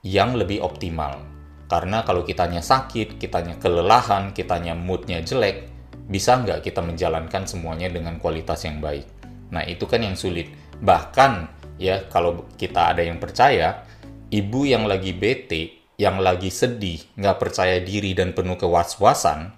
yang 0.02 0.34
lebih 0.34 0.58
optimal. 0.58 1.22
Karena 1.70 2.02
kalau 2.02 2.26
kitanya 2.26 2.66
sakit, 2.66 3.14
kitanya 3.14 3.62
kelelahan, 3.62 4.34
kitanya 4.34 4.74
moodnya 4.74 5.22
jelek, 5.22 5.70
bisa 6.10 6.34
nggak 6.42 6.66
kita 6.66 6.82
menjalankan 6.82 7.46
semuanya 7.46 7.86
dengan 7.86 8.18
kualitas 8.18 8.66
yang 8.66 8.82
baik? 8.82 9.06
Nah, 9.54 9.62
itu 9.62 9.86
kan 9.86 10.02
yang 10.02 10.18
sulit. 10.18 10.50
Bahkan, 10.82 11.32
ya, 11.78 12.10
kalau 12.10 12.42
kita 12.58 12.90
ada 12.90 13.06
yang 13.06 13.22
percaya, 13.22 13.86
ibu 14.34 14.66
yang 14.66 14.90
lagi 14.90 15.14
bete, 15.14 15.94
yang 15.94 16.18
lagi 16.18 16.50
sedih, 16.50 17.06
nggak 17.14 17.38
percaya 17.38 17.78
diri 17.78 18.18
dan 18.18 18.34
penuh 18.34 18.58
kewas-wasan, 18.58 19.54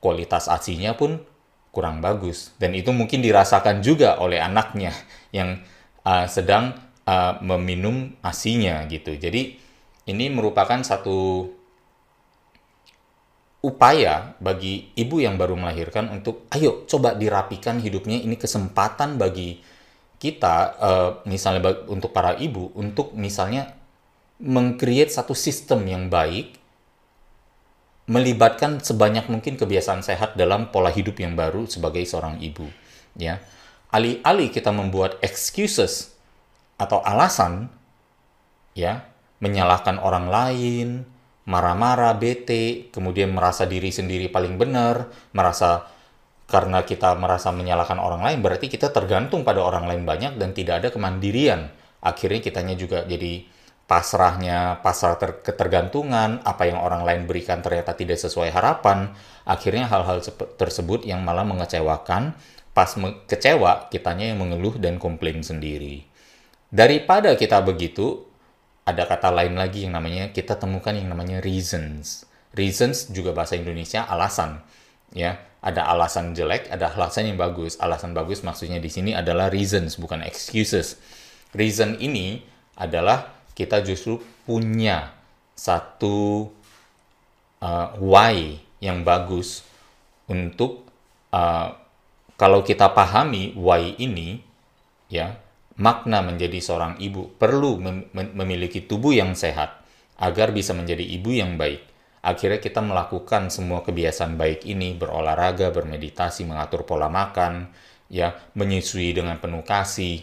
kualitas 0.00 0.48
asinya 0.48 0.96
pun 0.96 1.31
kurang 1.72 2.04
bagus 2.04 2.52
dan 2.60 2.76
itu 2.76 2.92
mungkin 2.92 3.24
dirasakan 3.24 3.80
juga 3.80 4.20
oleh 4.20 4.38
anaknya 4.38 4.92
yang 5.32 5.58
uh, 6.04 6.28
sedang 6.28 6.76
uh, 7.08 7.40
meminum 7.40 8.12
asinya 8.20 8.84
gitu. 8.86 9.16
Jadi 9.16 9.56
ini 10.06 10.24
merupakan 10.28 10.78
satu 10.84 11.48
upaya 13.62 14.34
bagi 14.42 14.90
ibu 14.98 15.22
yang 15.22 15.38
baru 15.38 15.54
melahirkan 15.54 16.10
untuk 16.10 16.50
ayo 16.50 16.82
coba 16.90 17.14
dirapikan 17.14 17.78
hidupnya 17.78 18.18
ini 18.18 18.34
kesempatan 18.34 19.22
bagi 19.22 19.62
kita 20.18 20.54
uh, 20.82 21.10
misalnya 21.30 21.86
untuk 21.86 22.10
para 22.10 22.34
ibu 22.42 22.74
untuk 22.74 23.14
misalnya 23.14 23.70
mengcreate 24.42 25.14
satu 25.14 25.34
sistem 25.38 25.86
yang 25.86 26.10
baik 26.10 26.58
melibatkan 28.12 28.84
sebanyak 28.84 29.32
mungkin 29.32 29.56
kebiasaan 29.56 30.04
sehat 30.04 30.36
dalam 30.36 30.68
pola 30.68 30.92
hidup 30.92 31.16
yang 31.16 31.32
baru 31.32 31.64
sebagai 31.64 32.04
seorang 32.04 32.36
ibu 32.44 32.68
ya. 33.16 33.40
Alih-alih 33.92 34.52
kita 34.52 34.68
membuat 34.72 35.16
excuses 35.24 36.12
atau 36.76 37.00
alasan 37.00 37.72
ya 38.76 39.04
menyalahkan 39.40 40.00
orang 40.00 40.28
lain 40.28 40.88
marah-marah 41.44 42.16
bete 42.16 42.88
kemudian 42.94 43.34
merasa 43.34 43.66
diri 43.66 43.90
sendiri 43.90 44.30
paling 44.30 44.56
benar 44.56 45.10
merasa 45.34 45.90
karena 46.46 46.84
kita 46.84 47.16
merasa 47.16 47.48
menyalahkan 47.48 47.96
orang 47.96 48.20
lain 48.20 48.38
berarti 48.44 48.68
kita 48.68 48.92
tergantung 48.92 49.40
pada 49.40 49.64
orang 49.64 49.88
lain 49.88 50.04
banyak 50.04 50.36
dan 50.36 50.52
tidak 50.52 50.84
ada 50.84 50.88
kemandirian. 50.92 51.72
Akhirnya 52.02 52.44
kitanya 52.44 52.76
juga 52.76 53.08
jadi 53.08 53.46
pasrahnya, 53.86 54.80
pasrah 54.80 55.18
ter 55.20 55.42
ketergantungan, 55.44 56.40
apa 56.46 56.64
yang 56.64 56.80
orang 56.80 57.04
lain 57.04 57.28
berikan 57.28 57.60
ternyata 57.60 57.92
tidak 57.92 58.16
sesuai 58.16 58.54
harapan, 58.54 59.12
akhirnya 59.44 59.90
hal-hal 59.90 60.22
tersebut 60.56 61.04
yang 61.04 61.20
malah 61.20 61.44
mengecewakan, 61.44 62.32
pas 62.72 62.90
me 62.96 63.20
kecewa, 63.28 63.92
kitanya 63.92 64.32
yang 64.32 64.40
mengeluh 64.40 64.80
dan 64.80 64.96
komplain 64.96 65.44
sendiri. 65.44 66.08
Daripada 66.72 67.36
kita 67.36 67.60
begitu, 67.60 68.24
ada 68.88 69.04
kata 69.04 69.28
lain 69.28 69.60
lagi 69.60 69.84
yang 69.84 69.92
namanya, 69.92 70.32
kita 70.32 70.56
temukan 70.56 70.96
yang 70.96 71.12
namanya 71.12 71.44
reasons. 71.44 72.24
Reasons 72.56 73.12
juga 73.12 73.36
bahasa 73.36 73.60
Indonesia 73.60 74.08
alasan. 74.08 74.64
ya 75.12 75.36
Ada 75.62 75.86
alasan 75.92 76.34
jelek, 76.34 76.72
ada 76.72 76.90
alasan 76.90 77.28
yang 77.28 77.38
bagus. 77.38 77.76
Alasan 77.78 78.16
bagus 78.16 78.42
maksudnya 78.42 78.82
di 78.82 78.90
sini 78.90 79.14
adalah 79.14 79.52
reasons, 79.52 80.00
bukan 80.00 80.24
excuses. 80.26 80.98
Reason 81.52 82.00
ini 82.00 82.42
adalah 82.74 83.41
kita 83.52 83.84
justru 83.84 84.20
punya 84.48 85.12
satu 85.52 86.48
uh, 87.62 87.88
why 88.00 88.58
yang 88.82 89.06
bagus 89.06 89.62
untuk 90.26 90.88
uh, 91.30 91.76
kalau 92.34 92.66
kita 92.66 92.90
pahami 92.90 93.54
why 93.54 93.94
ini 94.00 94.42
ya 95.06 95.38
makna 95.78 96.24
menjadi 96.24 96.58
seorang 96.58 96.98
ibu 96.98 97.32
perlu 97.38 97.78
mem 97.78 98.10
memiliki 98.12 98.84
tubuh 98.84 99.14
yang 99.14 99.36
sehat 99.38 99.82
agar 100.20 100.50
bisa 100.54 100.76
menjadi 100.76 101.02
ibu 101.02 101.30
yang 101.32 101.56
baik. 101.56 101.88
Akhirnya 102.22 102.62
kita 102.62 102.78
melakukan 102.78 103.50
semua 103.50 103.82
kebiasaan 103.82 104.38
baik 104.38 104.62
ini 104.62 104.94
berolahraga 104.94 105.74
bermeditasi 105.74 106.46
mengatur 106.46 106.86
pola 106.86 107.10
makan 107.10 107.74
ya 108.06 108.30
menyusui 108.54 109.10
dengan 109.10 109.42
penuh 109.42 109.66
kasih 109.66 110.22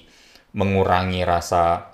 mengurangi 0.56 1.28
rasa 1.28 1.89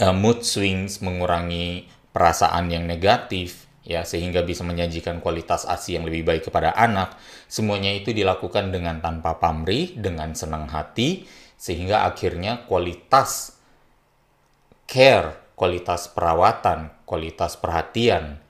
uh, 0.00 0.14
mood 0.16 0.44
swings, 0.44 1.00
mengurangi 1.00 1.88
perasaan 2.12 2.72
yang 2.72 2.88
negatif, 2.88 3.68
ya 3.86 4.02
sehingga 4.02 4.42
bisa 4.42 4.66
menyajikan 4.66 5.22
kualitas 5.22 5.62
ASI 5.68 6.00
yang 6.00 6.04
lebih 6.08 6.26
baik 6.26 6.48
kepada 6.50 6.74
anak. 6.74 7.14
Semuanya 7.46 7.94
itu 7.94 8.10
dilakukan 8.10 8.74
dengan 8.74 8.98
tanpa 8.98 9.38
pamrih, 9.38 9.94
dengan 9.96 10.34
senang 10.34 10.66
hati, 10.66 11.28
sehingga 11.56 12.04
akhirnya 12.08 12.66
kualitas 12.66 13.56
care, 14.88 15.54
kualitas 15.54 16.10
perawatan, 16.10 16.92
kualitas 17.06 17.56
perhatian, 17.56 18.42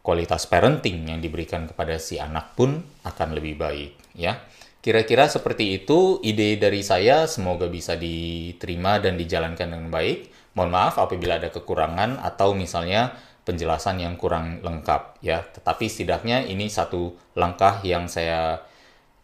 kualitas 0.00 0.48
parenting 0.48 1.08
yang 1.10 1.20
diberikan 1.20 1.68
kepada 1.68 2.00
si 2.00 2.16
anak 2.20 2.54
pun 2.56 2.80
akan 3.04 3.28
lebih 3.36 3.60
baik, 3.60 3.92
ya. 4.14 4.40
Kira-kira 4.80 5.28
seperti 5.28 5.76
itu 5.76 6.24
ide 6.24 6.56
dari 6.56 6.80
saya, 6.80 7.28
semoga 7.28 7.68
bisa 7.68 8.00
diterima 8.00 8.96
dan 8.96 9.20
dijalankan 9.20 9.68
dengan 9.68 9.92
baik. 9.92 10.39
Mohon 10.54 10.70
maaf 10.74 10.94
apabila 10.98 11.38
ada 11.38 11.48
kekurangan 11.52 12.18
atau 12.20 12.52
misalnya 12.52 13.14
penjelasan 13.46 14.02
yang 14.02 14.14
kurang 14.18 14.62
lengkap 14.62 15.22
ya. 15.22 15.46
Tetapi 15.46 15.86
setidaknya 15.86 16.46
ini 16.46 16.66
satu 16.66 17.14
langkah 17.38 17.80
yang 17.86 18.10
saya 18.10 18.62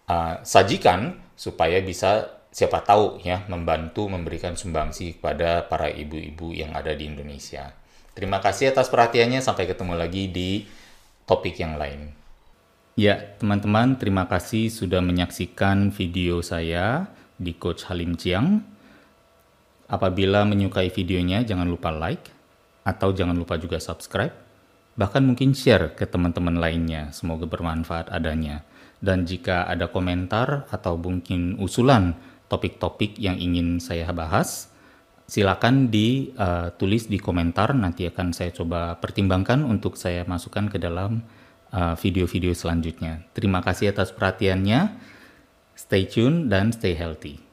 uh, 0.06 0.34
sajikan 0.46 1.18
supaya 1.36 1.82
bisa 1.82 2.36
siapa 2.48 2.80
tahu 2.80 3.20
ya 3.20 3.44
membantu 3.52 4.08
memberikan 4.08 4.56
sumbangsi 4.56 5.20
kepada 5.20 5.68
para 5.68 5.92
ibu-ibu 5.92 6.56
yang 6.56 6.72
ada 6.72 6.96
di 6.96 7.04
Indonesia. 7.04 7.74
Terima 8.16 8.40
kasih 8.40 8.72
atas 8.72 8.88
perhatiannya. 8.88 9.44
Sampai 9.44 9.68
ketemu 9.68 9.92
lagi 9.92 10.32
di 10.32 10.64
topik 11.28 11.60
yang 11.60 11.76
lain. 11.76 12.16
Ya, 12.96 13.36
teman-teman, 13.36 14.00
terima 14.00 14.24
kasih 14.24 14.72
sudah 14.72 15.04
menyaksikan 15.04 15.92
video 15.92 16.40
saya 16.40 17.12
di 17.36 17.52
Coach 17.52 17.84
Halim 17.92 18.16
Chiang. 18.16 18.64
Apabila 19.86 20.42
menyukai 20.42 20.90
videonya, 20.90 21.46
jangan 21.46 21.70
lupa 21.70 21.94
like, 21.94 22.34
atau 22.82 23.14
jangan 23.14 23.38
lupa 23.38 23.54
juga 23.58 23.78
subscribe, 23.78 24.34
bahkan 24.98 25.22
mungkin 25.22 25.54
share 25.54 25.94
ke 25.94 26.06
teman-teman 26.06 26.58
lainnya. 26.58 27.14
Semoga 27.14 27.46
bermanfaat 27.46 28.10
adanya. 28.10 28.66
Dan 28.98 29.28
jika 29.28 29.68
ada 29.68 29.86
komentar 29.86 30.66
atau 30.72 30.98
mungkin 30.98 31.60
usulan 31.62 32.18
topik-topik 32.50 33.14
yang 33.20 33.38
ingin 33.38 33.78
saya 33.78 34.10
bahas, 34.10 34.72
silakan 35.30 35.90
ditulis 35.90 37.06
uh, 37.06 37.10
di 37.10 37.18
komentar. 37.22 37.70
Nanti 37.74 38.10
akan 38.10 38.34
saya 38.34 38.50
coba 38.50 38.98
pertimbangkan 38.98 39.62
untuk 39.62 39.94
saya 39.94 40.26
masukkan 40.26 40.66
ke 40.66 40.82
dalam 40.82 41.22
uh, 41.70 41.94
video-video 41.94 42.54
selanjutnya. 42.54 43.22
Terima 43.38 43.62
kasih 43.62 43.94
atas 43.94 44.10
perhatiannya. 44.10 44.98
Stay 45.76 46.08
tune 46.08 46.48
dan 46.48 46.72
stay 46.72 46.96
healthy. 46.96 47.45